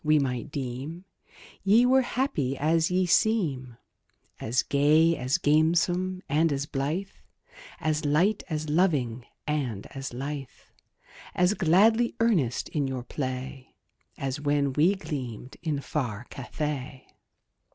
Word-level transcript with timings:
we 0.03 0.17
might 0.17 0.49
deem 0.49 1.05
Ye 1.61 1.85
were 1.85 2.01
happy 2.01 2.57
as 2.57 2.89
ye 2.89 3.05
seem 3.05 3.77
As 4.39 4.63
gay, 4.63 5.15
as 5.15 5.37
gamesome, 5.37 6.23
and 6.27 6.51
as 6.51 6.65
blithe, 6.65 7.11
As 7.79 8.03
light, 8.03 8.41
as 8.49 8.67
loving, 8.67 9.27
and 9.45 9.85
as 9.91 10.11
lithe, 10.11 10.47
As 11.35 11.53
gladly 11.53 12.15
earnest 12.19 12.67
in 12.69 12.87
your 12.87 13.03
play, 13.03 13.75
As 14.17 14.41
when 14.41 14.73
ye 14.75 14.95
gleamed 14.95 15.57
in 15.61 15.79
far 15.81 16.25
Cathay. 16.31 17.05